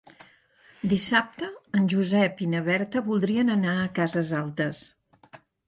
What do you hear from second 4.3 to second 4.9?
Altes.